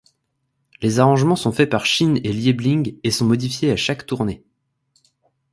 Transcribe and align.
Les 0.81 0.99
arrangements 0.99 1.35
sont 1.35 1.51
faits 1.51 1.69
par 1.69 1.85
Shinn 1.85 2.17
et 2.23 2.33
Liebling 2.33 2.97
et 3.03 3.11
sont 3.11 3.23
modifiés 3.27 3.69
à 3.71 3.75
chaque 3.75 4.07
tournée. 4.07 4.43